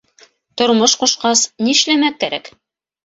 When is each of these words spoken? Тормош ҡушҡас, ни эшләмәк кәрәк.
Тормош 0.61 0.95
ҡушҡас, 1.03 1.43
ни 1.67 1.75
эшләмәк 1.81 2.21
кәрәк. 2.25 2.51